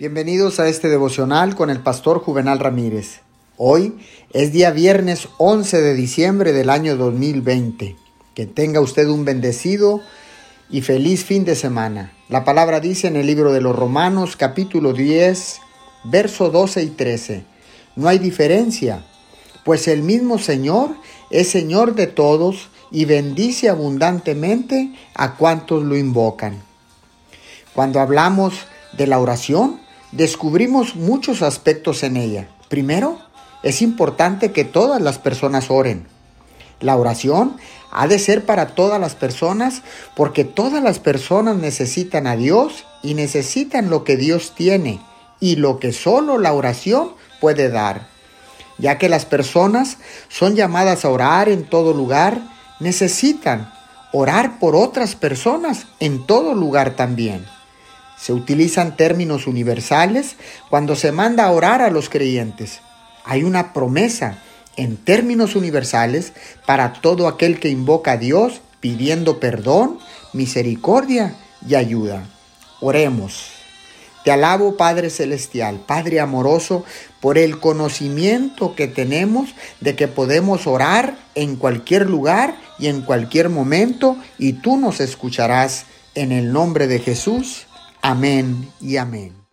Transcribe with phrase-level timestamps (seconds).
[0.00, 3.20] Bienvenidos a este devocional con el pastor Juvenal Ramírez.
[3.58, 3.98] Hoy
[4.32, 7.96] es día viernes 11 de diciembre del año 2020.
[8.34, 10.00] Que tenga usted un bendecido
[10.70, 12.14] y feliz fin de semana.
[12.30, 15.60] La palabra dice en el libro de los Romanos capítulo 10,
[16.04, 17.44] verso 12 y 13.
[17.94, 19.04] No hay diferencia,
[19.66, 20.96] pues el mismo Señor
[21.28, 26.62] es Señor de todos y bendice abundantemente a cuantos lo invocan.
[27.74, 28.54] Cuando hablamos
[28.94, 29.78] de la oración,
[30.12, 32.48] descubrimos muchos aspectos en ella.
[32.68, 33.18] Primero,
[33.62, 36.06] es importante que todas las personas oren.
[36.80, 37.56] La oración
[37.90, 39.82] ha de ser para todas las personas
[40.16, 45.00] porque todas las personas necesitan a Dios y necesitan lo que Dios tiene
[45.40, 48.08] y lo que solo la oración puede dar.
[48.78, 52.40] Ya que las personas son llamadas a orar en todo lugar,
[52.78, 53.72] necesitan
[54.12, 57.44] orar por otras personas en todo lugar también.
[58.20, 60.36] Se utilizan términos universales
[60.68, 62.80] cuando se manda a orar a los creyentes.
[63.24, 64.38] Hay una promesa
[64.76, 66.32] en términos universales
[66.66, 69.98] para todo aquel que invoca a Dios pidiendo perdón,
[70.32, 71.34] misericordia
[71.66, 72.24] y ayuda.
[72.80, 73.52] Oremos.
[74.24, 76.84] Te alabo Padre Celestial, Padre amoroso,
[77.20, 83.48] por el conocimiento que tenemos de que podemos orar en cualquier lugar y en cualquier
[83.48, 87.66] momento y tú nos escucharás en el nombre de Jesús.
[88.02, 89.40] Amén y amén.